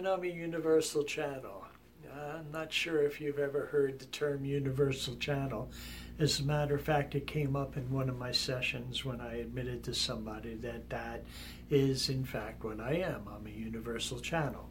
[0.00, 1.62] and I'm a Universal Channel.
[2.10, 5.70] I'm not sure if you've ever heard the term Universal Channel.
[6.18, 9.40] As a matter of fact, it came up in one of my sessions when I
[9.40, 11.24] admitted to somebody that that
[11.68, 13.28] is, in fact, what I am.
[13.28, 14.70] I'm a Universal Channel.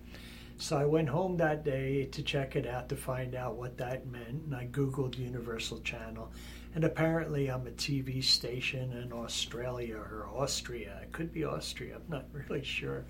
[0.57, 4.07] So I went home that day to check it out to find out what that
[4.07, 6.31] meant, and I Googled Universal Channel.
[6.73, 10.99] And apparently, I'm a TV station in Australia or Austria.
[11.03, 13.05] It could be Austria, I'm not really sure.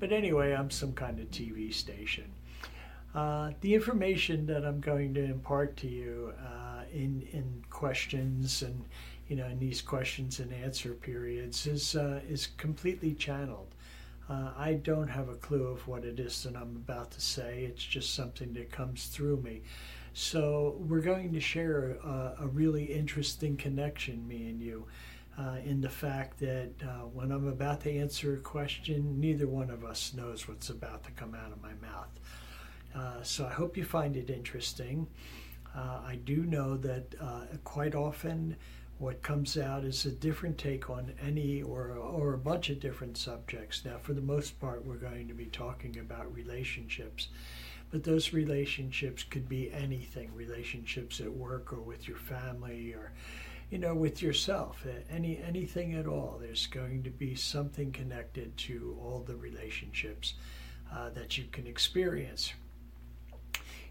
[0.00, 2.24] But anyway, I'm some kind of TV station.
[3.14, 8.84] Uh, the information that I'm going to impart to you uh, in, in questions and
[9.28, 13.68] you know in these questions and answer periods is uh, is completely channeled.
[14.28, 17.64] Uh, I don't have a clue of what it is that I'm about to say.
[17.64, 19.62] It's just something that comes through me.
[20.14, 24.86] So we're going to share a, a really interesting connection, me and you,
[25.38, 29.70] uh, in the fact that uh, when I'm about to answer a question, neither one
[29.70, 32.08] of us knows what's about to come out of my mouth.
[32.94, 35.08] Uh, so I hope you find it interesting.
[35.76, 38.56] Uh, I do know that uh, quite often
[38.98, 43.16] what comes out is a different take on any or, or a bunch of different
[43.16, 43.84] subjects.
[43.84, 47.28] Now, for the most part, we're going to be talking about relationships,
[47.90, 53.12] but those relationships could be anything relationships at work or with your family or
[53.70, 58.96] you know with yourself any anything at all there's going to be something connected to
[59.00, 60.34] all the relationships
[60.92, 62.52] uh, that you can experience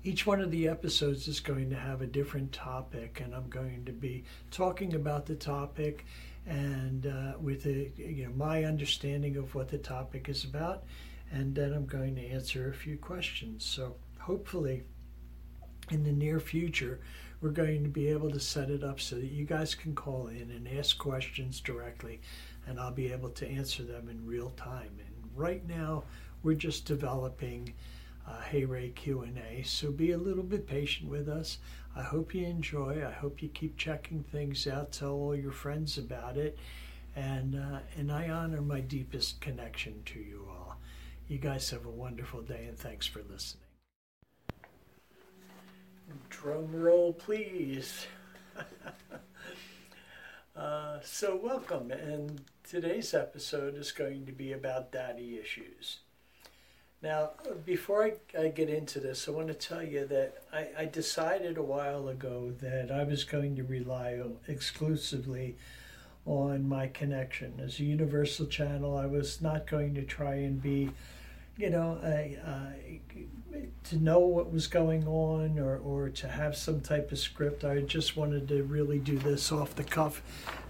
[0.05, 3.85] each one of the episodes is going to have a different topic, and I'm going
[3.85, 6.05] to be talking about the topic
[6.45, 10.83] and uh, with a, you know my understanding of what the topic is about,
[11.31, 13.63] and then I'm going to answer a few questions.
[13.63, 14.83] So hopefully,
[15.89, 16.99] in the near future,
[17.43, 20.27] we're going to be able to set it up so that you guys can call
[20.27, 22.21] in and ask questions directly,
[22.65, 24.97] and I'll be able to answer them in real time.
[24.97, 26.05] And right now,
[26.41, 27.73] we're just developing
[28.25, 29.61] uh, Hey Ray Q&A.
[29.63, 31.57] So be a little bit patient with us.
[31.97, 33.05] I hope you enjoy.
[33.05, 34.93] I hope you keep checking things out.
[34.93, 36.57] Tell all your friends about it.
[37.13, 40.77] And, uh, and I honor my deepest connection to you all.
[41.27, 43.62] You guys have a wonderful day and thanks for listening.
[46.29, 48.07] Drum roll, please.
[50.55, 51.91] uh, so, welcome.
[51.91, 55.99] And today's episode is going to be about daddy issues.
[57.01, 57.31] Now,
[57.65, 61.57] before I, I, get into this, I want to tell you that I, I, decided
[61.57, 65.57] a while ago that I was going to rely exclusively
[66.25, 67.59] on my connection.
[67.61, 70.91] As a universal channel, I was not going to try and be
[71.57, 72.71] you know, uh,
[73.85, 77.63] to know what was going on or, or to have some type of script.
[77.63, 80.21] I just wanted to really do this off the cuff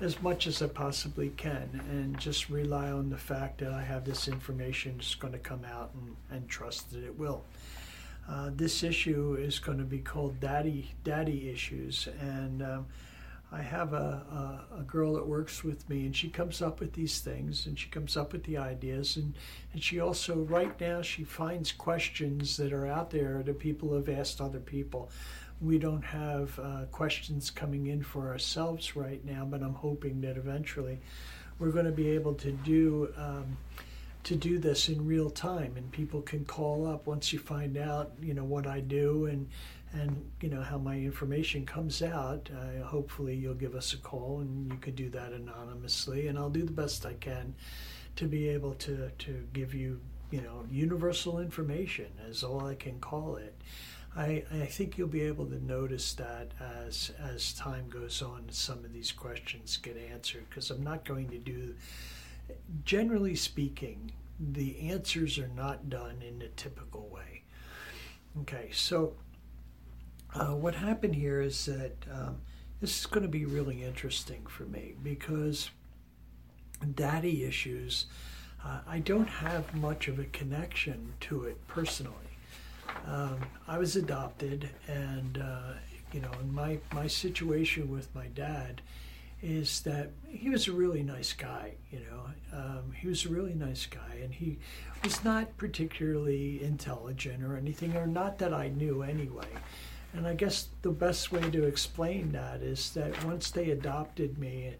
[0.01, 4.05] as much as I possibly can and just rely on the fact that I have
[4.05, 7.43] this information just going to come out and, and trust that it will.
[8.27, 12.85] Uh, this issue is going to be called Daddy Daddy Issues, and um,
[13.53, 16.93] I have a, a, a, girl that works with me, and she comes up with
[16.93, 19.35] these things, and she comes up with the ideas, and,
[19.73, 24.09] and she also, right now, she finds questions that are out there that people have
[24.09, 25.11] asked other people.
[25.61, 30.35] We don't have uh, questions coming in for ourselves right now, but I'm hoping that
[30.35, 30.99] eventually
[31.59, 33.13] we're going to be able to do.
[33.15, 33.57] Um,
[34.23, 38.13] to do this in real time and people can call up once you find out
[38.21, 39.49] you know what i do and
[39.93, 44.39] and you know how my information comes out uh, hopefully you'll give us a call
[44.41, 47.53] and you could do that anonymously and i'll do the best i can
[48.15, 49.99] to be able to to give you
[50.31, 53.55] you know universal information is all i can call it.
[54.15, 56.51] I, I think you'll be able to notice that
[56.85, 61.29] as as time goes on some of these questions get answered because i'm not going
[61.29, 61.75] to do
[62.85, 67.41] generally speaking the answers are not done in a typical way.
[68.41, 69.13] Okay so
[70.35, 72.37] uh, what happened here is that um,
[72.81, 75.69] this is going to be really interesting for me because
[76.95, 78.07] daddy issues,
[78.65, 82.15] uh, I don't have much of a connection to it personally.
[83.07, 85.73] Um, I was adopted, and uh,
[86.11, 88.81] you know, my my situation with my dad
[89.41, 91.73] is that he was a really nice guy.
[91.91, 94.57] You know, um, he was a really nice guy, and he
[95.03, 99.47] was not particularly intelligent or anything, or not that I knew anyway.
[100.13, 104.75] And I guess the best way to explain that is that once they adopted me,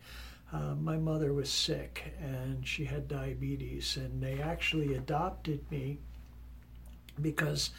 [0.51, 5.97] uh, my mother was sick and she had diabetes, and they actually adopted me
[7.19, 7.71] because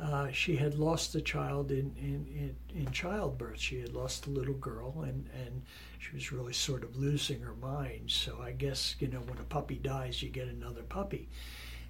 [0.00, 3.58] uh, she had lost a child in, in, in, in, childbirth.
[3.58, 5.62] She had lost a little girl, and, and
[5.98, 8.10] she was really sort of losing her mind.
[8.10, 11.28] So I guess, you know, when a puppy dies, you get another puppy.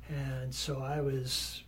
[0.08, 1.64] and so I was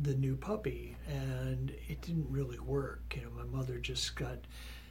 [0.00, 3.14] the new puppy, and it didn't really work.
[3.16, 4.38] You know, my mother just got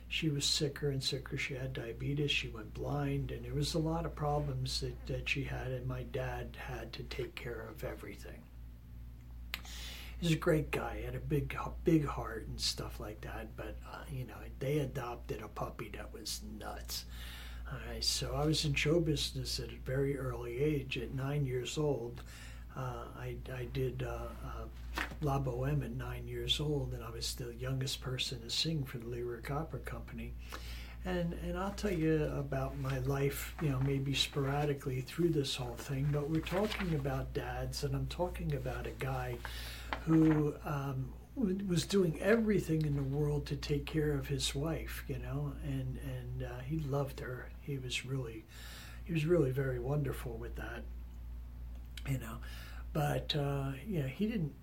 [0.09, 1.37] she was sicker and sicker.
[1.37, 2.31] She had diabetes.
[2.31, 5.67] She went blind, and there was a lot of problems that, that she had.
[5.67, 8.41] And my dad had to take care of everything.
[10.19, 10.97] He's a great guy.
[10.99, 13.55] He had a big, big heart and stuff like that.
[13.55, 17.05] But uh, you know, they adopted a puppy that was nuts.
[17.69, 20.97] Uh, so I was in show business at a very early age.
[20.97, 22.21] At nine years old,
[22.77, 27.53] I, I did uh, uh, La Boheme at nine years old, and I was the
[27.55, 30.33] youngest person to sing for the Lyric Opera Company.
[31.05, 35.75] And, and I'll tell you about my life, you know, maybe sporadically through this whole
[35.75, 39.37] thing, but we're talking about dads, and I'm talking about a guy
[40.05, 45.19] who um, was doing everything in the world to take care of his wife, you
[45.19, 47.49] know, and and uh, he loved her.
[47.61, 48.43] He was really,
[49.05, 50.83] he was really very wonderful with that,
[52.09, 52.37] you know.
[52.93, 54.53] But uh, you know, he didn't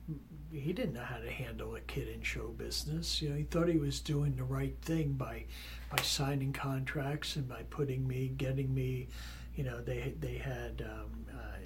[0.50, 3.21] he didn't know how to handle a kid in show business.
[3.21, 5.44] You know, he thought he was doing the right thing by
[5.91, 9.09] by signing contracts and by putting me, getting me.
[9.55, 11.59] You know, they they had um, uh,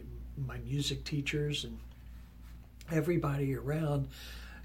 [0.47, 1.79] my music teachers and
[2.91, 4.09] everybody around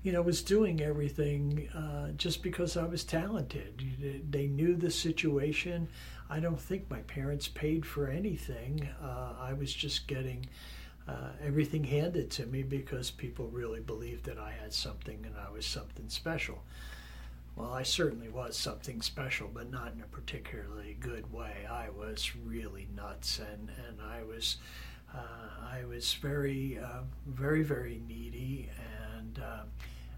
[0.04, 4.22] you know, was doing everything uh, just because I was talented.
[4.30, 5.88] They knew the situation.
[6.30, 8.90] I don't think my parents paid for anything.
[9.02, 10.46] Uh, I was just getting
[11.08, 15.52] uh, everything handed to me because people really believed that I had something and I
[15.52, 16.64] was something special.
[17.56, 21.68] Well, I certainly was something special, but not in a particularly good way.
[21.70, 24.58] I was really nuts, and, and I was
[25.14, 25.20] uh,
[25.72, 28.72] I was very uh, very very needy
[29.12, 29.64] and uh,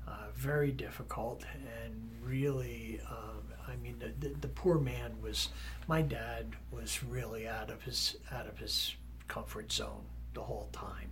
[0.07, 1.43] uh, very difficult
[1.83, 5.49] and really, um, I mean, the, the, the, poor man was.
[5.87, 8.95] My dad was really out of his out of his
[9.27, 10.03] comfort zone
[10.35, 11.09] the whole time.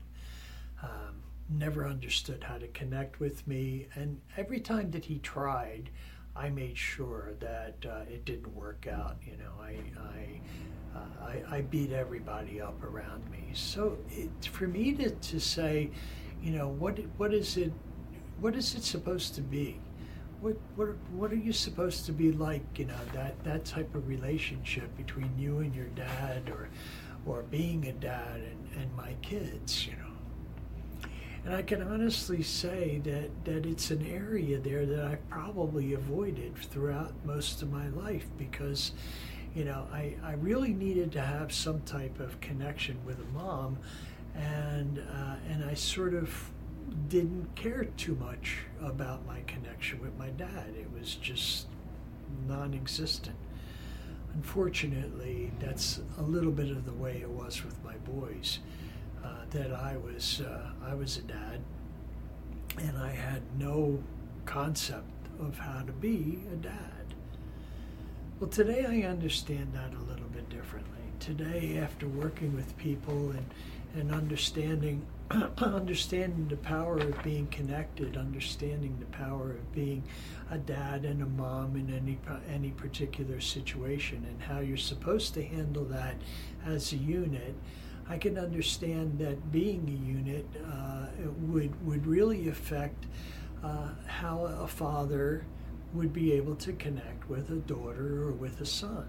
[0.84, 5.90] Um, never understood how to connect with me, and every time that he tried,
[6.36, 9.18] I made sure that uh, it didn't work out.
[9.26, 13.44] You know, I I, uh, I, I beat everybody up around me.
[13.54, 15.90] So it, for me to, to say,
[16.42, 17.72] you know, what what is it
[18.40, 19.80] what is it supposed to be?
[20.42, 24.10] What, what, what are you supposed to be like, you know, that, that type of
[24.10, 26.68] relationship between you and your dad or,
[27.26, 31.10] or being a dad and, and my kids, you know?
[31.46, 36.56] And I can honestly say that, that it's an area there that I've probably avoided
[36.56, 38.94] throughout most of my life because,
[39.54, 43.78] you know, I, I really needed to have some type of connection with a mom.
[44.36, 46.34] And, uh, and I sort of
[47.10, 50.74] didn't care too much about my connection with my dad.
[50.78, 51.68] It was just
[52.48, 53.36] non existent.
[54.36, 58.60] Unfortunately, that's a little bit of the way it was with my boys.
[59.24, 61.62] Uh, that I was uh, I was a dad,
[62.80, 64.04] and I had no
[64.46, 65.10] concept
[65.40, 67.14] of how to be a dad.
[68.40, 70.93] Well, today I understand that a little bit differently.
[71.24, 73.46] Today, after working with people and
[73.96, 75.06] and understanding
[75.58, 80.04] understanding the power of being connected, understanding the power of being
[80.52, 82.20] a dad and a mom in any
[82.54, 86.16] any particular situation, and how you're supposed to handle that
[86.66, 87.56] as a unit.
[88.10, 91.06] I can understand that being a unit uh,
[91.40, 93.06] would would really affect
[93.64, 95.46] uh, how a father
[95.94, 99.08] would be able to connect with a daughter or with a son.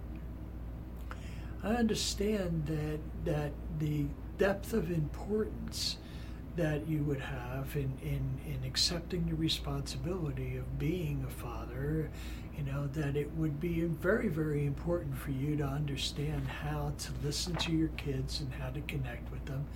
[1.65, 4.05] I understand that that the
[4.37, 5.97] depth of importance
[6.57, 12.11] that you would have in, in, in accepting the responsibility of being a father,
[12.57, 17.11] you know, that it would be very, very important for you to understand how to
[17.25, 19.67] listen to your kids and how to connect with them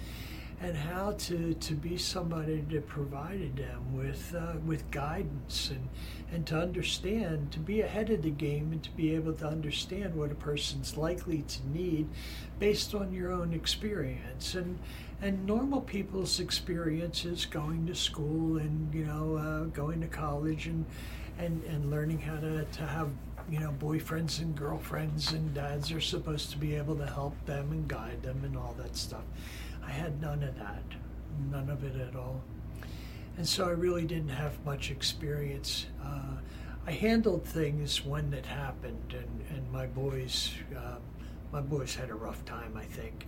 [0.61, 5.89] and how to, to be somebody that provided them with uh, with guidance and
[6.33, 10.15] and to understand to be ahead of the game and to be able to understand
[10.15, 12.09] what a person's likely to need
[12.59, 14.55] based on your own experience.
[14.55, 14.79] And
[15.21, 20.85] and normal people's experiences going to school and you know uh, going to college and
[21.39, 23.09] and and learning how to, to have
[23.51, 27.73] you know boyfriends and girlfriends and dads are supposed to be able to help them
[27.73, 29.25] and guide them and all that stuff
[29.89, 30.83] I had none of that,
[31.51, 32.43] none of it at all.
[33.39, 35.87] And so I really didn't have much experience.
[36.05, 36.37] Uh,
[36.87, 40.97] I handled things when it happened, and, and my boys, uh,
[41.53, 43.27] my boys had a rough time, I think,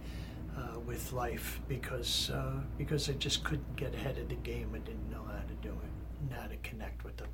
[0.56, 4.72] uh, with life because uh, because I just couldn't get ahead of the game.
[4.74, 7.28] I didn't know how to do it, and how to connect with them.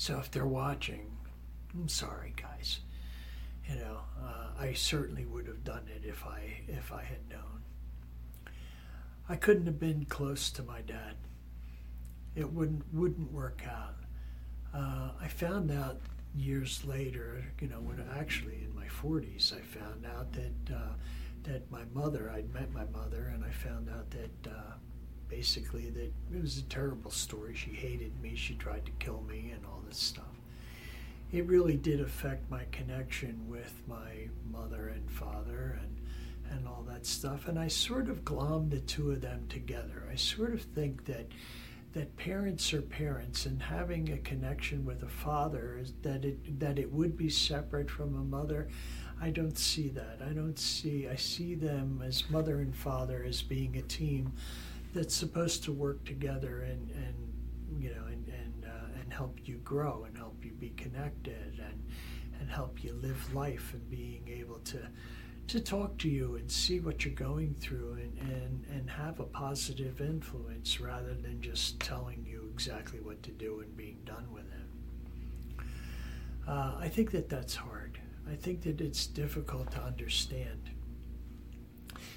[0.00, 1.16] So if they're watching,
[1.74, 2.80] I'm sorry, guys
[3.70, 7.62] you know, uh, I certainly would have done it if I if I had known.
[9.28, 11.14] I couldn't have been close to my dad.
[12.34, 13.94] It wouldn't wouldn't work out.
[14.74, 16.00] Uh, I found out
[16.34, 20.92] years later, you know, when actually in my 40s, I found out that uh,
[21.44, 24.72] that my mother, I'd met my mother, and I found out that uh,
[25.30, 27.54] basically that it was a terrible story.
[27.54, 28.34] She hated me.
[28.34, 30.24] She tried to kill me, and all this stuff.
[31.32, 35.96] It really did affect my connection with my mother and father, and
[36.50, 37.48] and all that stuff.
[37.48, 40.08] And I sort of glommed the two of them together.
[40.10, 41.26] I sort of think that
[41.92, 46.78] that parents are parents and having a connection with a father is that it that
[46.78, 48.68] it would be separate from a mother
[49.20, 53.42] I don't see that I don't see I see them as mother and father as
[53.42, 54.32] being a team
[54.92, 59.56] that's supposed to work together and and you know and and, uh, and help you
[59.58, 61.82] grow and help you be connected and
[62.40, 64.78] and help you live life and being able to
[65.50, 69.24] to talk to you and see what you're going through and, and, and have a
[69.24, 74.44] positive influence rather than just telling you exactly what to do and being done with
[74.44, 75.64] it.
[76.46, 77.98] Uh, I think that that's hard.
[78.30, 80.70] I think that it's difficult to understand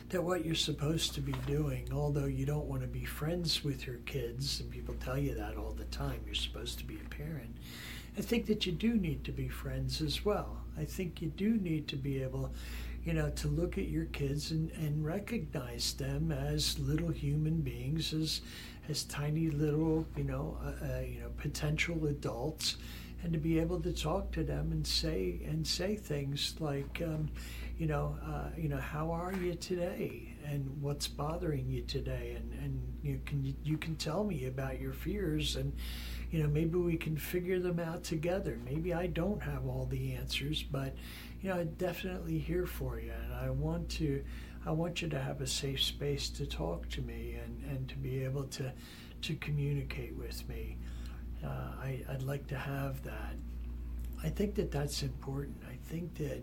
[0.10, 3.88] that what you're supposed to be doing, although you don't want to be friends with
[3.88, 7.10] your kids, and people tell you that all the time, you're supposed to be a
[7.10, 7.58] parent.
[8.18, 10.62] I think that you do need to be friends as well.
[10.78, 12.52] I think you do need to be able
[13.04, 18.14] you know, to look at your kids and, and recognize them as little human beings,
[18.14, 18.42] as
[18.90, 22.76] as tiny little, you know, uh, uh, you know, potential adults,
[23.24, 27.30] and to be able to talk to them and say and say things like, um,
[27.84, 32.54] you know, uh, you know, how are you today, and what's bothering you today, and
[32.64, 35.74] and you can you can tell me about your fears and
[36.32, 40.14] you know maybe we can figure them out together maybe i don't have all the
[40.14, 40.96] answers but
[41.44, 44.24] you know, I'm definitely here for you, and I want to,
[44.66, 47.98] I want you to have a safe space to talk to me and, and to
[47.98, 48.72] be able to,
[49.24, 50.78] to communicate with me.
[51.44, 51.50] Uh,
[51.82, 53.36] I, I'd like to have that.
[54.24, 55.58] I think that that's important.
[55.70, 56.42] I think that,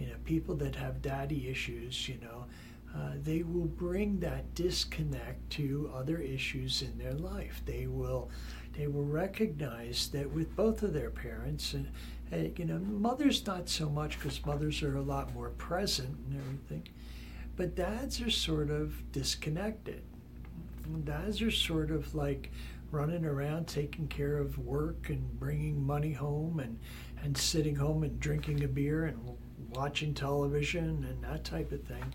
[0.00, 2.46] you know, people that have daddy issues, you know,
[2.96, 7.60] uh, they will bring that disconnect to other issues in their life.
[7.66, 8.30] They will,
[8.76, 11.88] they will recognize that with both of their parents, and
[12.58, 16.88] you know, mothers not so much because mothers are a lot more present and everything,
[17.56, 20.02] but dads are sort of disconnected.
[21.04, 22.50] Dads are sort of like
[22.90, 26.78] running around taking care of work and bringing money home and,
[27.22, 29.16] and sitting home and drinking a beer and
[29.70, 32.14] watching television and that type of thing.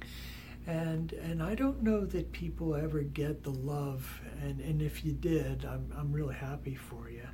[0.67, 5.13] And and I don't know that people ever get the love and, and if you
[5.13, 7.27] did, I'm I'm really happy for you.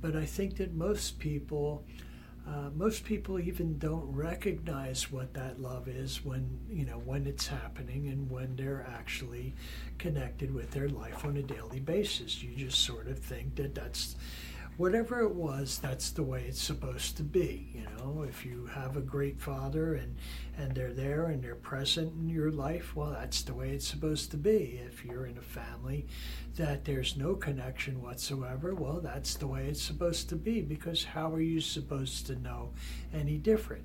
[0.00, 1.84] But I think that most people
[2.46, 7.46] uh, most people even don't recognize what that love is when you know when it's
[7.46, 9.54] happening and when they're actually
[9.98, 12.42] connected with their life on a daily basis.
[12.42, 14.16] You just sort of think that that's
[14.76, 17.68] whatever it was, that's the way it's supposed to be.
[17.74, 20.16] You know, if you have a great father and
[20.58, 24.30] and they're there and they're present in your life, well, that's the way it's supposed
[24.32, 24.80] to be.
[24.86, 26.06] If you're in a family
[26.56, 30.60] that there's no connection whatsoever, well, that's the way it's supposed to be.
[30.60, 32.72] Because how are you supposed to know
[33.14, 33.84] any different?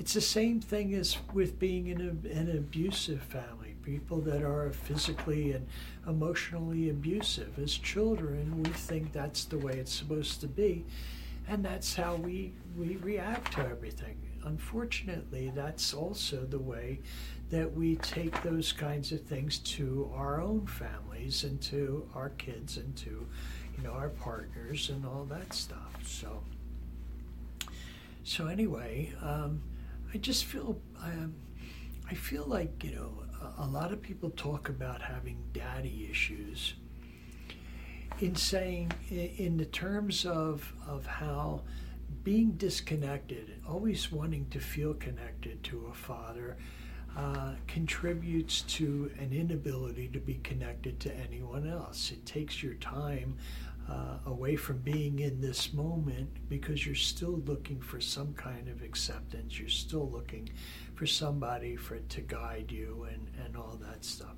[0.00, 3.74] It's the same thing as with being in a, an abusive family.
[3.82, 5.66] People that are physically and
[6.08, 7.58] emotionally abusive.
[7.58, 10.86] As children, we think that's the way it's supposed to be,
[11.46, 14.16] and that's how we, we react to everything.
[14.44, 17.00] Unfortunately, that's also the way
[17.50, 22.78] that we take those kinds of things to our own families and to our kids
[22.78, 23.26] and to
[23.76, 25.92] you know our partners and all that stuff.
[26.06, 26.42] So
[28.24, 29.60] so anyway, um,
[30.12, 31.34] I just feel um,
[32.10, 33.22] I feel like you know
[33.58, 36.74] a, a lot of people talk about having daddy issues
[38.20, 41.62] in saying in the terms of of how
[42.24, 46.56] being disconnected, always wanting to feel connected to a father,
[47.16, 52.10] uh, contributes to an inability to be connected to anyone else.
[52.12, 53.36] It takes your time
[53.90, 58.82] uh, away from being in this moment because you're still looking for some kind of
[58.82, 59.58] acceptance.
[59.58, 60.48] You're still looking
[60.94, 64.36] for somebody for to guide you and, and all that stuff.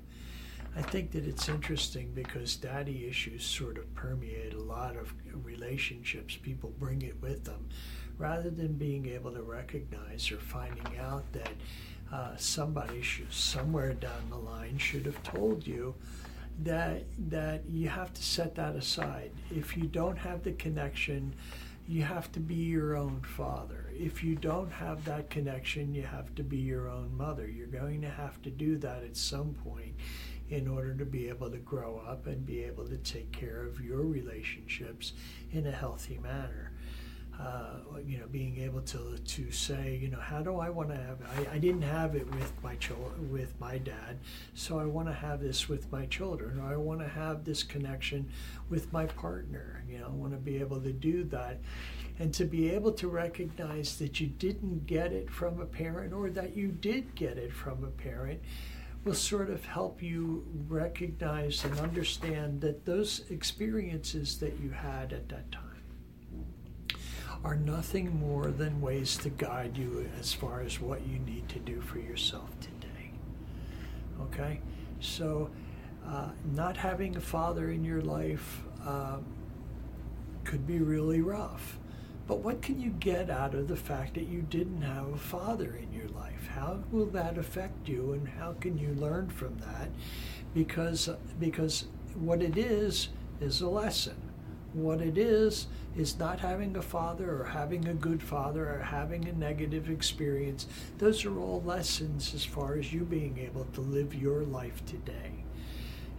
[0.75, 6.35] I think that it's interesting because daddy issues sort of permeate a lot of relationships.
[6.41, 7.67] People bring it with them
[8.17, 11.51] rather than being able to recognize or finding out that
[12.11, 15.93] uh, somebody should, somewhere down the line should have told you
[16.59, 19.31] that that you have to set that aside.
[19.49, 21.33] If you don't have the connection,
[21.87, 23.89] you have to be your own father.
[23.93, 27.47] If you don't have that connection, you have to be your own mother.
[27.47, 29.95] You're going to have to do that at some point
[30.49, 33.81] in order to be able to grow up and be able to take care of
[33.81, 35.13] your relationships
[35.51, 36.71] in a healthy manner.
[37.39, 40.95] Uh, you know, being able to to say, you know, how do I want to
[40.95, 41.17] have?
[41.35, 44.19] I, I didn't have it with my children, with my dad,
[44.53, 47.63] so I want to have this with my children, or I want to have this
[47.63, 48.29] connection
[48.69, 49.83] with my partner.
[49.89, 51.59] You know, I want to be able to do that,
[52.19, 56.29] and to be able to recognize that you didn't get it from a parent, or
[56.29, 58.41] that you did get it from a parent,
[59.03, 65.27] will sort of help you recognize and understand that those experiences that you had at
[65.29, 65.72] that time
[67.43, 71.59] are nothing more than ways to guide you as far as what you need to
[71.59, 73.11] do for yourself today.
[74.21, 74.61] Okay?
[74.99, 75.49] So,
[76.07, 79.17] uh, not having a father in your life uh,
[80.43, 81.79] could be really rough.
[82.25, 85.75] But what can you get out of the fact that you didn't have a father
[85.75, 86.47] in your life?
[86.55, 89.89] How will that affect you, and how can you learn from that?
[90.53, 91.09] Because
[91.39, 91.85] because
[92.15, 93.09] what it is
[93.41, 94.15] is a lesson.
[94.73, 99.27] What it is is not having a father or having a good father or having
[99.27, 100.65] a negative experience.
[100.97, 105.42] Those are all lessons as far as you being able to live your life today.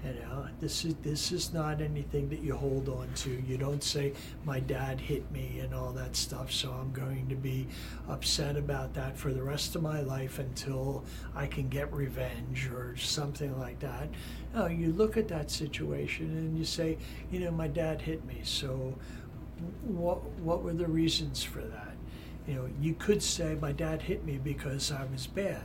[0.04, 3.30] You know, this is this is not anything that you hold on to.
[3.48, 4.12] You don't say,
[4.44, 6.52] "My dad hit me" and all that stuff.
[6.52, 7.68] So I'm going to be
[8.06, 12.96] upset about that for the rest of my life until I can get revenge or
[12.98, 14.10] something like that.
[14.54, 16.98] No, you look at that situation and you say,
[17.30, 18.94] "You know, my dad hit me." So,
[19.84, 21.94] what what were the reasons for that?
[22.46, 25.64] You know, you could say, "My dad hit me because I was bad,"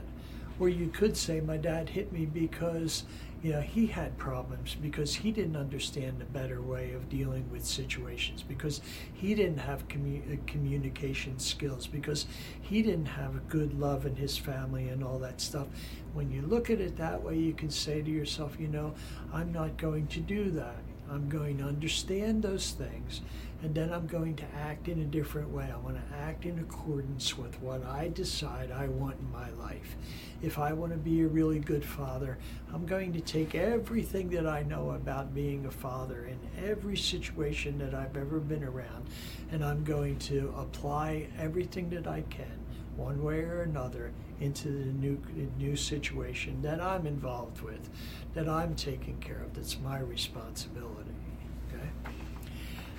[0.59, 3.03] or you could say, "My dad hit me because."
[3.41, 7.65] you know, he had problems because he didn't understand a better way of dealing with
[7.65, 8.81] situations, because
[9.13, 12.25] he didn't have commu- uh, communication skills, because
[12.61, 15.67] he didn't have a good love in his family and all that stuff.
[16.13, 18.93] When you look at it that way, you can say to yourself, you know,
[19.31, 20.83] I'm not going to do that.
[21.11, 23.21] I'm going to understand those things
[23.61, 25.69] and then I'm going to act in a different way.
[25.71, 29.97] I want to act in accordance with what I decide I want in my life.
[30.41, 32.37] If I want to be a really good father,
[32.73, 37.77] I'm going to take everything that I know about being a father in every situation
[37.79, 39.07] that I've ever been around,
[39.51, 42.59] and I'm going to apply everything that I can,
[42.95, 45.21] one way or another, into the new
[45.57, 47.89] new situation that I'm involved with,
[48.33, 49.53] that I'm taking care of.
[49.53, 50.98] That's my responsibility.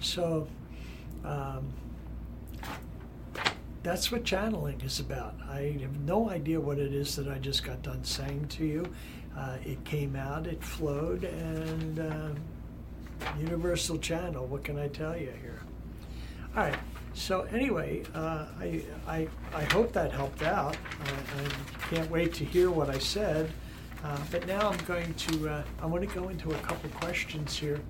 [0.01, 0.49] So
[1.25, 1.73] um,
[3.83, 5.35] that's what channeling is about.
[5.49, 8.93] I have no idea what it is that I just got done saying to you.
[9.37, 12.29] Uh, it came out, it flowed, and uh,
[13.39, 14.47] universal channel.
[14.47, 15.61] What can I tell you here?
[16.57, 16.79] All right.
[17.13, 20.77] So anyway, uh, I, I, I hope that helped out.
[21.05, 23.51] I can't wait to hear what I said.
[24.03, 27.57] Uh, but now I'm going to uh, I want to go into a couple questions
[27.57, 27.81] here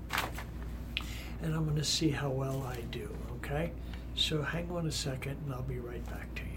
[1.41, 3.71] and I'm going to see how well I do, okay?
[4.15, 6.47] So hang on a second and I'll be right back to you.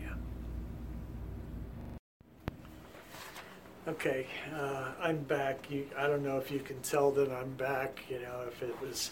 [3.86, 5.70] Okay, uh, I'm back.
[5.70, 8.74] You, I don't know if you can tell that I'm back, you know, if it
[8.80, 9.10] was,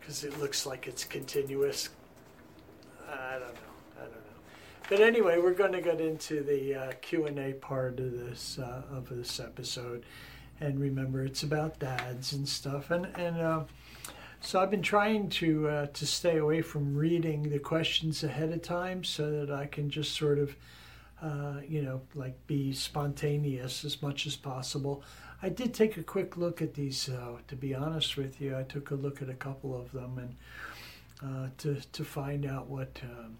[0.00, 1.90] because uh, it looks like it's continuous.
[3.06, 3.98] I don't know.
[3.98, 4.40] I don't know.
[4.88, 9.10] But anyway, we're going to get into the uh, Q&A part of this, uh, of
[9.10, 10.04] this episode.
[10.58, 12.90] And remember, it's about dads and stuff.
[12.90, 13.64] And, and uh,
[14.40, 18.62] so I've been trying to uh, to stay away from reading the questions ahead of
[18.62, 20.56] time so that I can just sort of,
[21.22, 25.02] uh, you know, like be spontaneous as much as possible.
[25.42, 27.08] I did take a quick look at these.
[27.08, 30.18] Uh, to be honest with you, I took a look at a couple of them
[30.18, 30.36] and
[31.22, 33.36] uh, to to find out what, um,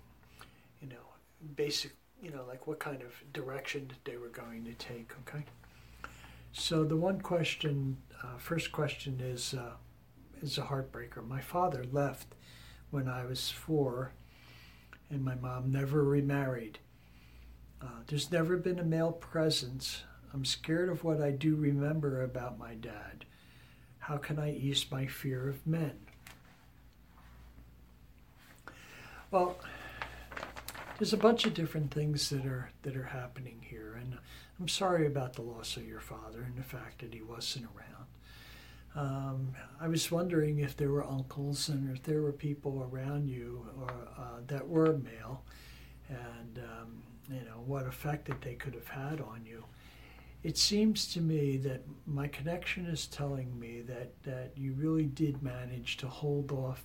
[0.82, 1.04] you know,
[1.56, 5.12] basic, you know, like what kind of direction they were going to take.
[5.26, 5.44] Okay.
[6.52, 9.70] So the one question, uh, first question is uh,
[10.42, 11.26] is a heartbreaker.
[11.26, 12.35] My father left
[12.90, 14.12] when I was four,
[15.11, 16.79] and my mom never remarried.
[17.83, 20.03] Uh, there's never been a male presence.
[20.33, 23.24] I'm scared of what I do remember about my dad.
[23.98, 25.98] How can I ease my fear of men?
[29.31, 29.57] Well,
[30.98, 34.18] there's a bunch of different things that are that are happening here, and
[34.59, 38.07] I'm sorry about the loss of your father and the fact that he wasn't around.
[38.94, 43.64] Um, I was wondering if there were uncles and if there were people around you
[43.79, 45.44] or uh, that were male,
[46.09, 49.64] and um, you know what effect that they could have had on you.
[50.42, 55.42] It seems to me that my connection is telling me that that you really did
[55.42, 56.83] manage to hold off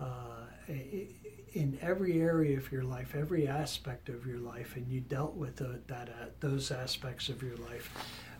[0.00, 5.34] uh, in every area of your life, every aspect of your life, and you dealt
[5.34, 7.90] with the, that uh, those aspects of your life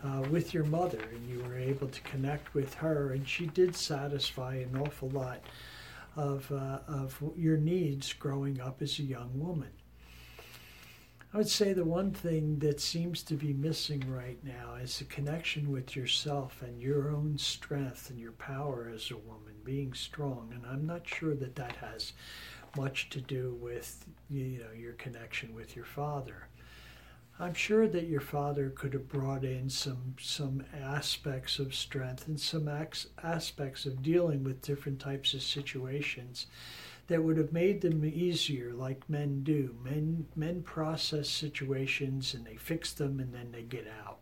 [0.04, 3.76] uh, with your mother, and you were able to connect with her, and she did
[3.76, 5.40] satisfy an awful lot
[6.16, 9.70] of uh, of your needs growing up as a young woman.
[11.34, 15.06] I would say the one thing that seems to be missing right now is the
[15.06, 20.52] connection with yourself and your own strength and your power as a woman, being strong.
[20.52, 22.12] And I'm not sure that that has
[22.76, 26.48] much to do with you know your connection with your father.
[27.42, 32.38] I'm sure that your father could have brought in some some aspects of strength and
[32.38, 32.68] some
[33.20, 36.46] aspects of dealing with different types of situations
[37.08, 39.74] that would have made them easier, like men do.
[39.82, 44.20] Men men process situations and they fix them and then they get out.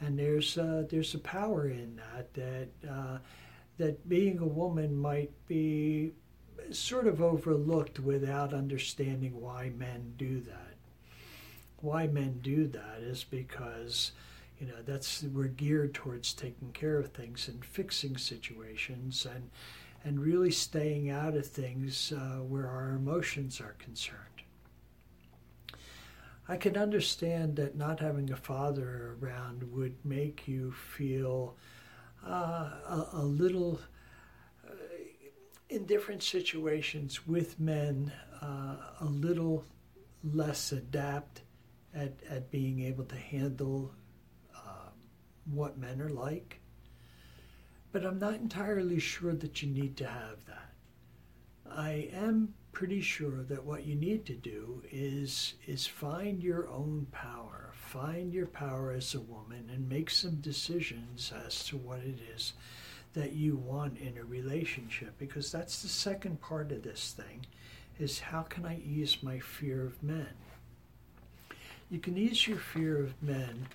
[0.00, 3.18] And there's uh, there's a power in that that uh,
[3.76, 6.10] that being a woman might be
[6.72, 10.67] sort of overlooked without understanding why men do that.
[11.80, 14.12] Why men do that is because
[14.58, 19.50] you know that's we're geared towards taking care of things and fixing situations and
[20.04, 24.18] and really staying out of things uh, where our emotions are concerned.
[26.48, 31.56] I can understand that not having a father around would make you feel
[32.26, 33.80] uh, a, a, little
[35.68, 39.64] in different situations with men uh, a little
[40.24, 41.42] less adept
[41.94, 43.92] at, at being able to handle
[44.54, 44.90] uh,
[45.52, 46.60] what men are like.
[47.92, 50.72] But I'm not entirely sure that you need to have that.
[51.70, 57.06] I am pretty sure that what you need to do is is find your own
[57.10, 62.18] power, find your power as a woman, and make some decisions as to what it
[62.34, 62.52] is
[63.14, 67.46] that you want in a relationship because that's the second part of this thing
[67.98, 70.28] is how can I ease my fear of men?
[71.90, 73.66] You can ease your fear of men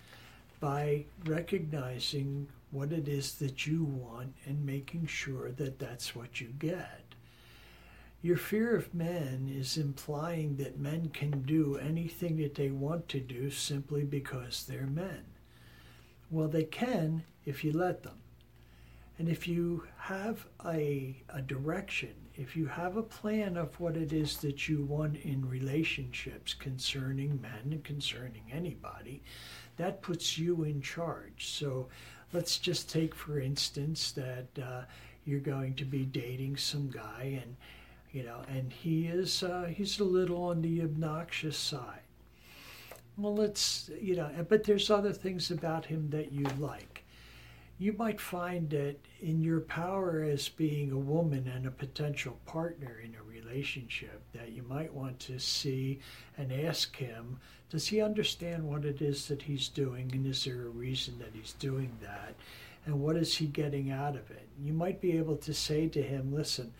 [0.60, 6.48] by recognizing what it is that you want and making sure that that's what you
[6.60, 7.02] get.
[8.22, 13.20] Your fear of men is implying that men can do anything that they want to
[13.20, 15.26] do simply because they're men.
[16.32, 18.20] Well, they can if you let them.
[19.20, 24.12] And if you have a, a direction, if you have a plan of what it
[24.12, 29.22] is that you want in relationships concerning men and concerning anybody,
[29.78, 31.48] that puts you in charge.
[31.48, 31.88] So
[32.32, 34.82] let's just take, for instance, that uh,
[35.26, 37.56] you're going to be dating some guy and
[38.12, 42.02] you know, and he is uh, he's a little on the obnoxious side.
[43.18, 46.93] Well, let's you know, but there's other things about him that you like
[47.84, 53.02] you might find that in your power as being a woman and a potential partner
[53.04, 56.00] in a relationship that you might want to see
[56.38, 57.38] and ask him
[57.70, 61.32] does he understand what it is that he's doing and is there a reason that
[61.34, 62.34] he's doing that
[62.86, 64.48] and what is he getting out of it?
[64.62, 66.72] You might be able to say to him listen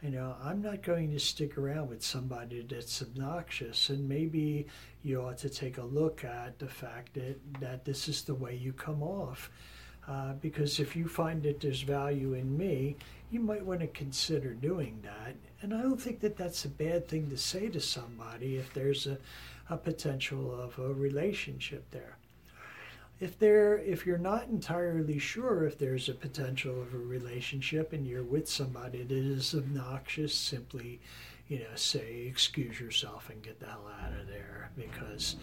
[0.00, 4.66] you know i'm not going to stick around with somebody that's obnoxious and maybe
[5.02, 8.54] you ought to take a look at the fact that, that this is the way
[8.54, 9.50] you come off
[10.08, 12.96] uh, because if you find that there's value in me,
[13.30, 15.34] you might want to consider doing that.
[15.62, 19.06] And I don't think that that's a bad thing to say to somebody if there's
[19.06, 19.16] a,
[19.70, 22.16] a potential of a relationship there.
[23.20, 28.04] If there, if you're not entirely sure if there's a potential of a relationship and
[28.04, 31.00] you're with somebody that is obnoxious, simply,
[31.46, 35.36] you know, say excuse yourself and get the hell out of there because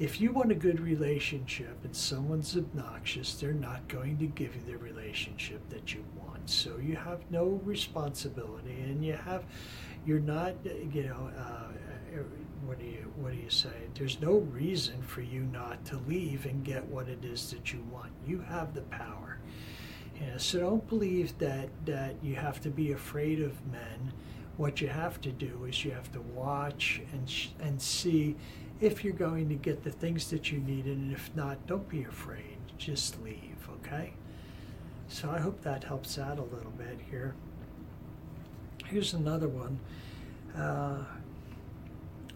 [0.00, 4.62] if you want a good relationship and someone's obnoxious, they're not going to give you
[4.66, 6.48] the relationship that you want.
[6.48, 9.44] So you have no responsibility, and you have,
[10.06, 11.68] you're not, you know, uh,
[12.64, 13.68] what do you what do you say?
[13.94, 17.84] There's no reason for you not to leave and get what it is that you
[17.92, 18.10] want.
[18.26, 19.38] You have the power.
[20.36, 24.12] So don't believe that that you have to be afraid of men.
[24.56, 28.36] What you have to do is you have to watch and and see
[28.80, 32.02] if you're going to get the things that you need, and if not, don't be
[32.04, 32.56] afraid.
[32.78, 34.14] Just leave, okay?
[35.08, 37.34] So I hope that helps out a little bit here.
[38.86, 39.78] Here's another one.
[40.56, 41.04] Uh,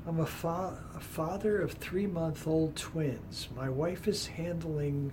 [0.07, 3.49] I'm a, fa- a, father of three month old twins.
[3.57, 5.13] My wife is handling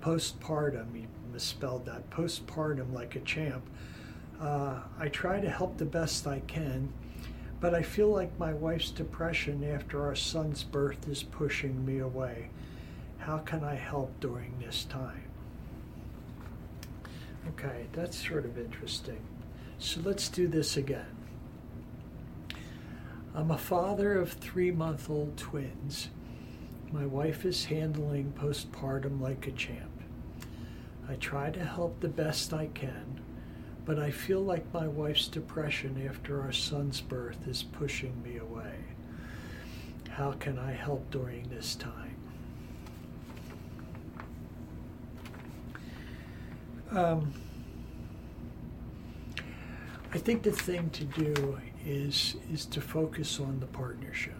[0.00, 0.94] postpartum.
[0.94, 3.68] He misspelled that postpartum like a champ.
[4.40, 6.92] Uh, I try to help the best I can
[7.62, 12.50] but I feel like my wife's depression after our son's birth is pushing me away.
[13.18, 15.22] How can I help during this time?
[17.50, 19.20] Okay, that's sort of interesting.
[19.78, 21.16] So let's do this again.
[23.32, 26.08] I'm a father of three month old twins.
[26.90, 30.02] My wife is handling postpartum like a champ.
[31.08, 33.20] I try to help the best I can,
[33.84, 38.74] but I feel like my wife's depression after our son's birth is pushing me away.
[40.10, 42.16] How can I help during this time?
[46.90, 47.32] Um,
[50.12, 54.34] I think the thing to do is is to focus on the partnership.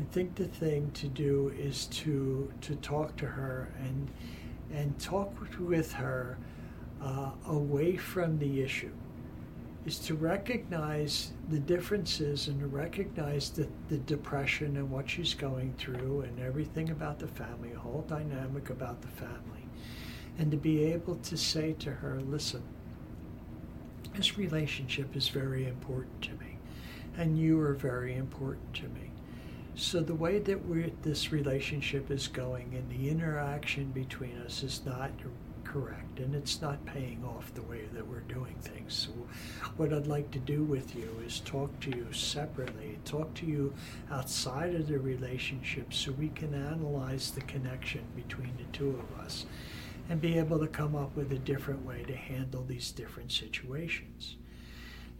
[0.00, 4.10] I think the thing to do is to to talk to her and
[4.72, 6.38] and talk with her
[7.04, 8.92] uh, away from the issue.
[9.84, 15.74] Is to recognize the differences and to recognize the, the depression and what she's going
[15.74, 19.68] through and everything about the family, a whole dynamic about the family.
[20.38, 22.62] And to be able to say to her, listen,
[24.14, 26.56] this relationship is very important to me,
[27.18, 29.10] and you are very important to me.
[29.74, 34.82] So the way that we this relationship is going and the interaction between us is
[34.86, 35.10] not
[35.74, 38.94] correct, and it's not paying off the way that we're doing things.
[38.94, 39.10] So
[39.76, 43.74] what I'd like to do with you is talk to you separately, talk to you
[44.08, 49.46] outside of the relationship, so we can analyze the connection between the two of us
[50.08, 54.36] and be able to come up with a different way to handle these different situations.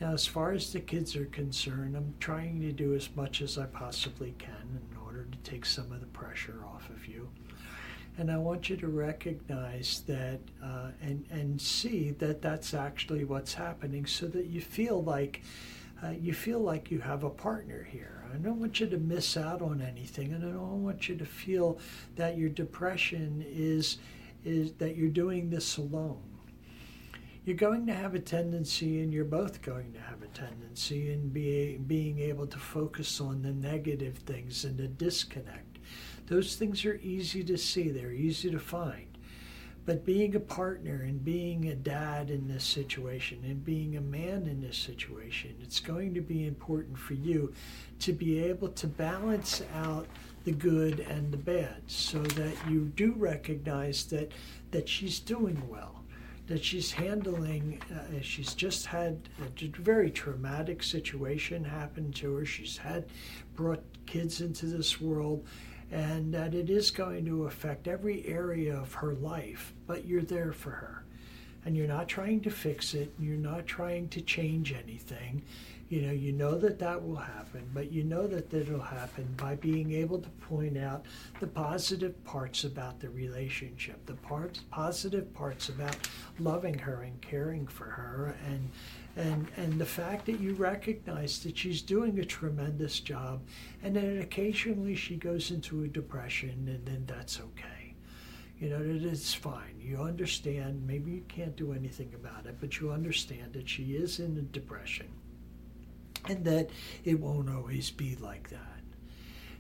[0.01, 3.59] Now, as far as the kids are concerned, I'm trying to do as much as
[3.59, 7.29] I possibly can in order to take some of the pressure off of you.
[8.17, 13.55] And I want you to recognize that uh, and, and see that that's actually what's
[13.55, 15.43] happening so that you feel like
[16.03, 18.25] uh, you feel like you have a partner here.
[18.33, 21.25] I don't want you to miss out on anything, and I don't want you to
[21.25, 21.79] feel
[22.17, 23.99] that your depression is
[24.45, 26.23] is that you're doing this alone.
[27.45, 31.29] You're going to have a tendency, and you're both going to have a tendency in
[31.29, 35.74] be, being able to focus on the negative things and the disconnect.
[36.27, 39.07] Those things are easy to see, they're easy to find.
[39.87, 44.47] But being a partner and being a dad in this situation and being a man
[44.47, 47.53] in this situation, it's going to be important for you
[48.01, 50.07] to be able to balance out
[50.45, 54.33] the good and the bad so that you do recognize that
[54.71, 56.05] that she's doing well
[56.47, 62.45] that she's handling uh, she's just had a very traumatic situation happen to her.
[62.45, 63.07] She's had
[63.55, 65.47] brought kids into this world
[65.91, 70.53] and that it is going to affect every area of her life but you're there
[70.53, 71.05] for her.
[71.67, 75.43] And you're not trying to fix it you're not trying to change anything.
[75.89, 79.55] You know you know that that will happen but you know that it'll happen by
[79.55, 81.05] being able to point out
[81.41, 85.97] the positive parts about the relationship the parts positive parts about
[86.39, 88.71] loving her and caring for her and
[89.17, 93.43] and and the fact that you recognize that she's doing a tremendous job
[93.83, 97.95] and then occasionally she goes into a depression and then that's okay
[98.59, 102.81] you know that it's fine you understand maybe you can't do anything about it but
[102.81, 105.07] you understand that she is in a depression
[106.29, 106.71] and that
[107.05, 108.61] it won't always be like that.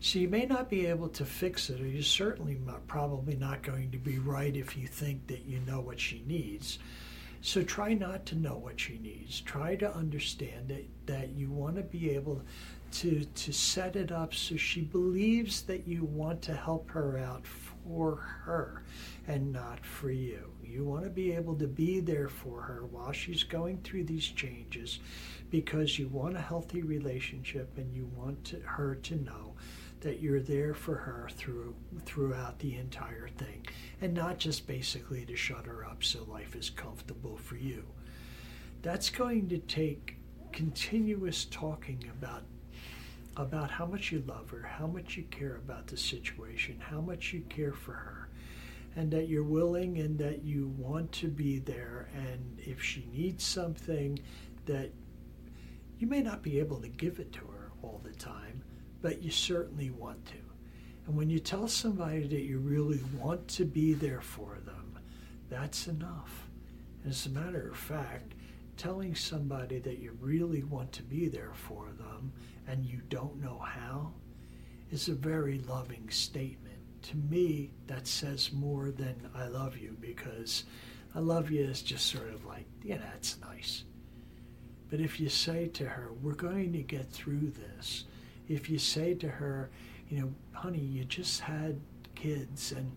[0.00, 3.62] So you may not be able to fix it, or you're certainly not, probably not
[3.62, 6.78] going to be right if you think that you know what she needs.
[7.44, 9.42] So try not to know what she needs.
[9.42, 12.40] Try to understand that, that you want to be able
[12.92, 17.46] to, to set it up so she believes that you want to help her out
[17.46, 18.82] for her
[19.28, 20.52] and not for you.
[20.64, 24.26] You want to be able to be there for her while she's going through these
[24.26, 25.00] changes
[25.50, 29.53] because you want a healthy relationship and you want to, her to know
[30.04, 33.66] that you're there for her through throughout the entire thing
[34.02, 37.82] and not just basically to shut her up so life is comfortable for you.
[38.82, 40.18] That's going to take
[40.52, 42.42] continuous talking about
[43.36, 47.32] about how much you love her, how much you care about the situation, how much
[47.32, 48.28] you care for her,
[48.96, 52.08] and that you're willing and that you want to be there.
[52.14, 54.18] And if she needs something,
[54.66, 54.90] that
[55.98, 58.62] you may not be able to give it to her all the time,
[59.04, 60.38] but you certainly want to.
[61.06, 64.98] And when you tell somebody that you really want to be there for them,
[65.50, 66.48] that's enough.
[67.06, 68.32] As a matter of fact,
[68.78, 72.32] telling somebody that you really want to be there for them
[72.66, 74.14] and you don't know how
[74.90, 76.78] is a very loving statement.
[77.02, 80.64] To me, that says more than I love you because
[81.14, 83.84] I love you is just sort of like, yeah, that's nice.
[84.88, 88.06] But if you say to her, we're going to get through this,
[88.48, 89.70] if you say to her,
[90.08, 91.80] you know, honey, you just had
[92.14, 92.92] kids and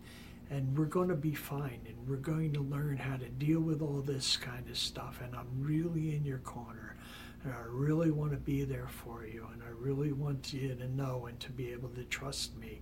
[0.49, 3.81] and we're going to be fine and we're going to learn how to deal with
[3.81, 6.95] all this kind of stuff and I'm really in your corner.
[7.43, 10.87] and I really want to be there for you, and I really want you to
[10.87, 12.81] know and to be able to trust me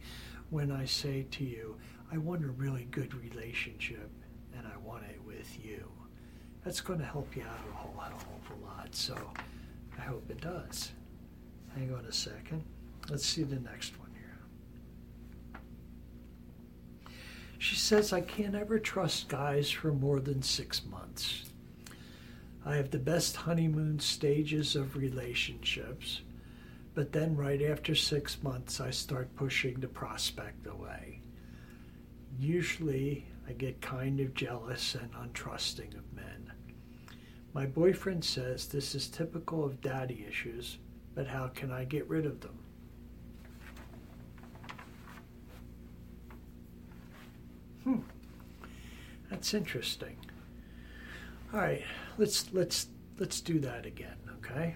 [0.50, 1.76] when I say to you,
[2.12, 4.10] I want a really good relationship,
[4.58, 5.90] and I want it with you.
[6.64, 8.20] That's going to help you out a whole hell
[8.52, 8.96] of lot.
[8.96, 9.16] So
[9.98, 10.92] I hope it does.
[11.76, 12.64] Hang on a second.
[13.10, 14.40] Let's see the next one here.
[17.58, 21.46] She says, I can't ever trust guys for more than six months.
[22.66, 26.22] I have the best honeymoon stages of relationships,
[26.96, 31.22] but then right after six months, I start pushing the prospect away.
[32.40, 36.52] Usually, I get kind of jealous and untrusting of men.
[37.54, 40.80] My boyfriend says this is typical of daddy issues,
[41.16, 42.60] but how can I get rid of them?
[47.84, 48.00] Hmm.
[49.30, 50.18] That's interesting.
[51.54, 51.84] All right,
[52.18, 54.76] let's let's let's do that again, okay?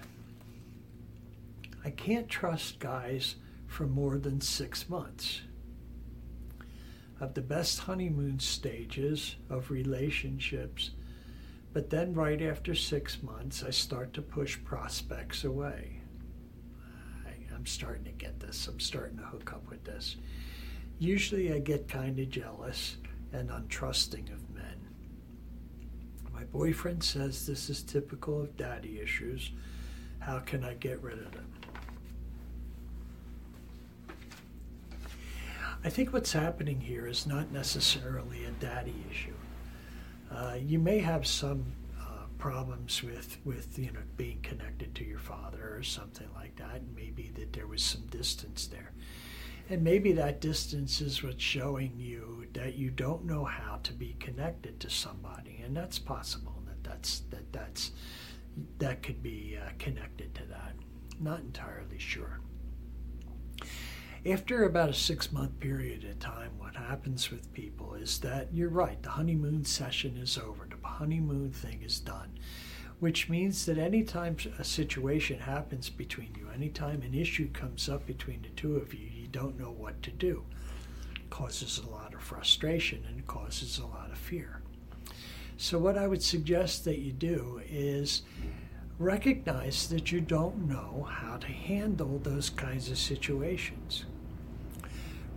[1.84, 3.36] I can't trust guys
[3.68, 5.42] for more than 6 months.
[7.20, 10.92] Of the best honeymoon stages of relationships,
[11.74, 15.99] but then right after 6 months I start to push prospects away.
[17.60, 18.70] I'm starting to get this.
[18.70, 20.16] I'm starting to hook up with this.
[20.98, 22.96] Usually I get kind of jealous
[23.34, 24.88] and untrusting of men.
[26.34, 29.52] My boyfriend says this is typical of daddy issues.
[30.20, 31.52] How can I get rid of them?
[35.84, 39.36] I think what's happening here is not necessarily a daddy issue.
[40.34, 41.66] Uh, you may have some
[42.40, 46.96] problems with, with you know being connected to your father or something like that, and
[46.96, 48.94] maybe that there was some distance there.
[49.70, 54.16] And maybe that distance is what's showing you that you don't know how to be
[54.20, 56.64] connected to somebody, and that's possible.
[56.66, 57.92] That that's that that's
[58.80, 60.74] that could be uh, connected to that.
[61.20, 62.40] Not entirely sure.
[64.26, 68.70] After about a six month period of time, what happens with people is that you're
[68.70, 72.38] right, the honeymoon session is over, honeymoon thing is done,
[73.00, 78.42] which means that anytime a situation happens between you, anytime an issue comes up between
[78.42, 80.44] the two of you, you don't know what to do.
[81.16, 84.62] It causes a lot of frustration and causes a lot of fear.
[85.58, 88.22] So, what I would suggest that you do is
[88.98, 94.06] recognize that you don't know how to handle those kinds of situations.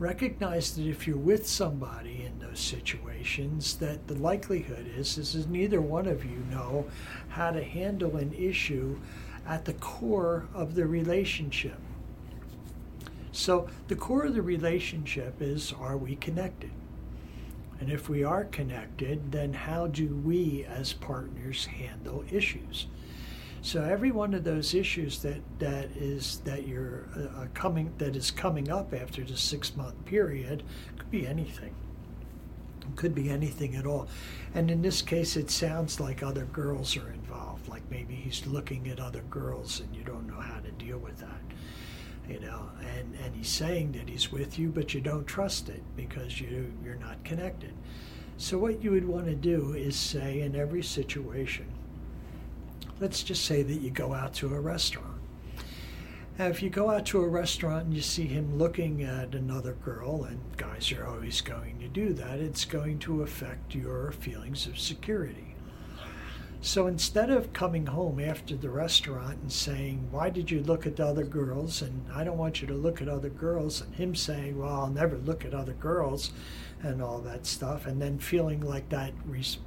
[0.02, 5.48] Recognize that if you're with somebody in those situations, that the likelihood is, is that
[5.48, 6.86] neither one of you know
[7.28, 8.98] how to handle an issue
[9.46, 11.78] at the core of the relationship.
[13.30, 16.72] So the core of the relationship is are we connected?
[17.78, 22.88] And if we are connected, then how do we as partners handle issues?
[23.62, 28.16] So every one of those issues that, that is that you're uh, uh coming that
[28.16, 30.64] is coming up after the six month period
[30.98, 31.74] could be anything.
[32.80, 34.08] It could be anything at all.
[34.54, 37.68] And in this case, it sounds like other girls are involved.
[37.68, 41.18] Like maybe he's looking at other girls, and you don't know how to deal with
[41.18, 41.40] that
[42.28, 45.82] you know, and, and he's saying that he's with you, but you don't trust it
[45.96, 47.72] because you, you're not connected.
[48.36, 51.66] So, what you would want to do is say in every situation,
[53.02, 55.20] let's just say that you go out to a restaurant.
[56.38, 59.72] Now, if you go out to a restaurant and you see him looking at another
[59.72, 64.68] girl, and guys are always going to do that, it's going to affect your feelings
[64.68, 65.51] of security.
[66.64, 70.94] So instead of coming home after the restaurant and saying, Why did you look at
[70.94, 71.82] the other girls?
[71.82, 74.88] And I don't want you to look at other girls, and him saying, Well, I'll
[74.88, 76.30] never look at other girls,
[76.80, 79.12] and all that stuff, and then feeling like that,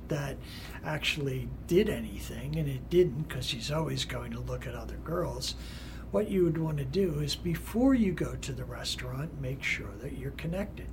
[0.07, 0.37] that
[0.85, 5.55] actually did anything, and it didn't because he's always going to look at other girls.
[6.11, 9.91] What you would want to do is before you go to the restaurant, make sure
[10.01, 10.87] that you're connected.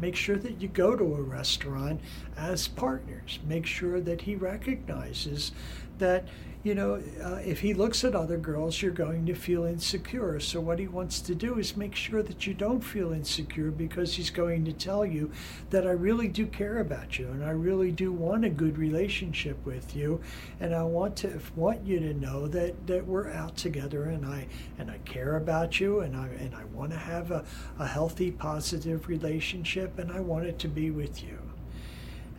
[0.00, 2.00] Make sure that you go to a restaurant
[2.36, 3.38] as partners.
[3.46, 5.52] Make sure that he recognizes
[5.98, 6.28] that
[6.64, 10.40] you know, uh, if he looks at other girls, you're going to feel insecure.
[10.40, 14.14] So, what he wants to do is make sure that you don't feel insecure because
[14.14, 15.30] he's going to tell you
[15.68, 19.62] that I really do care about you and I really do want a good relationship
[19.66, 20.22] with you.
[20.58, 24.46] And I want to want you to know that, that we're out together and I
[24.78, 27.44] and I care about you and I and I want to have a,
[27.78, 31.53] a healthy, positive relationship and I want it to be with you.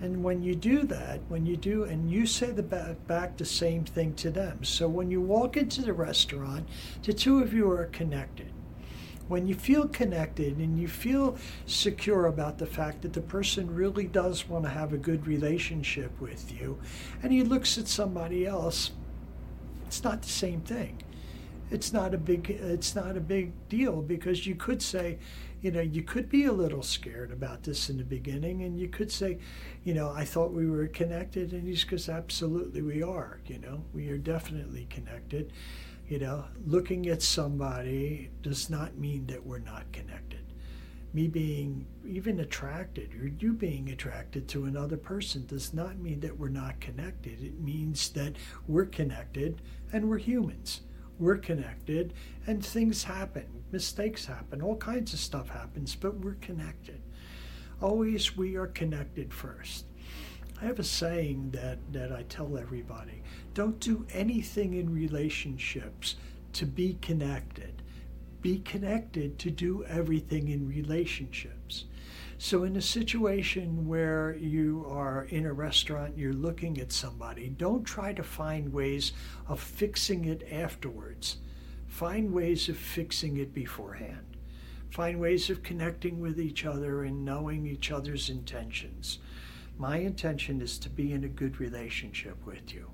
[0.01, 3.45] And when you do that, when you do, and you say the back, back the
[3.45, 4.63] same thing to them.
[4.63, 6.67] So when you walk into the restaurant,
[7.03, 8.51] the two of you are connected.
[9.27, 14.05] When you feel connected and you feel secure about the fact that the person really
[14.05, 16.77] does want to have a good relationship with you,
[17.23, 18.91] and he looks at somebody else,
[19.87, 21.01] It's not the same thing.
[21.71, 25.17] It's not a big it's not a big deal because you could say,
[25.65, 28.87] you know, you could be a little scared about this in the beginning and you
[28.87, 29.39] could say,
[29.83, 33.83] you know, I thought we were connected and he goes, Absolutely we are, you know,
[33.91, 35.51] we are definitely connected.
[36.07, 40.41] You know, looking at somebody does not mean that we're not connected
[41.15, 46.37] me being even attracted or you being attracted to another person does not mean that
[46.37, 47.41] we're not connected.
[47.41, 48.35] It means that
[48.67, 49.61] we're connected
[49.93, 50.81] and we're humans.
[51.17, 52.13] We're connected
[52.45, 57.01] and things happen, mistakes happen, all kinds of stuff happens, but we're connected.
[57.81, 59.85] Always we are connected first.
[60.61, 63.21] I have a saying that, that I tell everybody
[63.53, 66.15] don't do anything in relationships
[66.53, 67.81] to be connected
[68.45, 71.85] be connected to do everything in relationships.
[72.37, 77.83] So, in a situation where you are in a restaurant, you're looking at somebody, don't
[77.83, 79.13] try to find ways
[79.47, 81.37] of fixing it afterwards.
[81.95, 84.35] Find ways of fixing it beforehand.
[84.89, 89.19] Find ways of connecting with each other and knowing each other's intentions.
[89.77, 92.91] My intention is to be in a good relationship with you.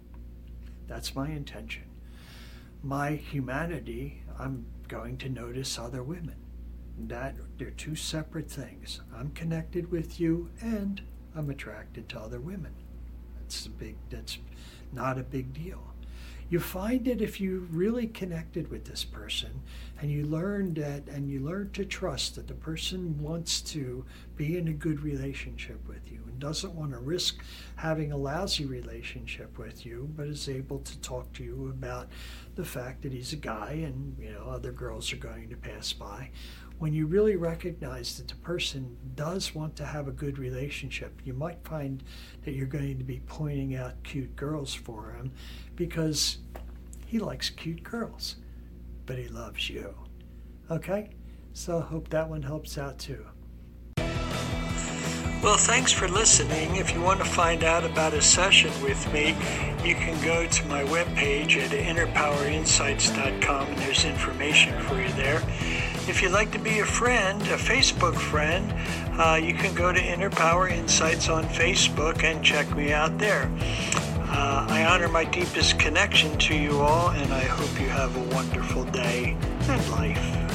[0.86, 1.86] That's my intention.
[2.84, 6.36] My humanity, I'm going to notice other women.
[7.00, 9.02] That they're two separate things.
[9.18, 11.02] I'm connected with you and
[11.36, 12.76] I'm attracted to other women.
[13.40, 14.38] That's a big that's
[14.94, 15.91] not a big deal.
[16.52, 19.62] You find that if you really connected with this person
[20.02, 24.04] and you learn that and you learn to trust that the person wants to
[24.36, 27.42] be in a good relationship with you and doesn't want to risk
[27.78, 32.10] having a lousy relationship with you, but is able to talk to you about
[32.56, 35.94] the fact that he's a guy and you know other girls are going to pass
[35.94, 36.32] by.
[36.80, 41.32] When you really recognize that the person does want to have a good relationship you
[41.32, 42.04] might find
[42.44, 45.32] that you're going to be pointing out cute girls for him
[45.88, 46.38] because
[47.08, 48.36] he likes cute girls
[49.08, 49.96] but he loves you
[50.70, 51.10] okay
[51.54, 53.26] so i hope that one helps out too
[55.44, 56.76] well, thanks for listening.
[56.76, 59.30] If you want to find out about a session with me,
[59.84, 65.42] you can go to my webpage at innerpowerinsights.com and there's information for you there.
[66.08, 68.72] If you'd like to be a friend, a Facebook friend,
[69.20, 73.50] uh, you can go to Inner Power Insights on Facebook and check me out there.
[74.34, 78.34] Uh, I honor my deepest connection to you all, and I hope you have a
[78.34, 79.36] wonderful day
[79.68, 80.51] and life.